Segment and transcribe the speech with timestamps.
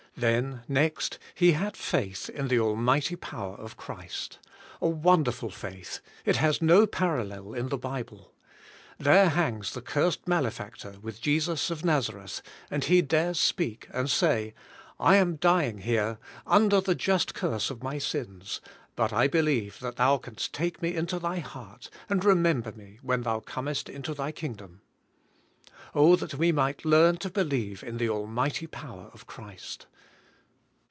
[0.17, 4.39] Then, next, he had faith in the almighty power of Christ.
[4.81, 6.01] A wonderful faith.
[6.25, 8.33] It has no parallel in the Bible.
[8.99, 14.47] There hangs the cursed malefactor with Jesus of Nazareth, and he dares speak, and sa}':
[14.99, 18.59] "I am dying here, under the ju3t curse of my sins,
[18.97, 21.39] but I believe Thou 126 DEAD V/ITH C FIR 1ST canst lake me into Thy
[21.39, 24.81] heart, and remember me when Thou comest into Thy Kingdom."
[25.95, 29.87] Oh, that we might learn to believe in the almighty power of Christ!